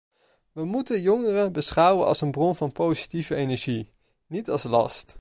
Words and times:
We 0.51 0.65
moeten 0.65 1.01
jongeren 1.01 1.51
beschouwen 1.53 2.05
als 2.07 2.21
een 2.21 2.31
bron 2.31 2.55
van 2.55 2.71
positieve 2.71 3.35
energie, 3.35 3.89
niet 4.27 4.49
als 4.49 4.63
last. 4.63 5.09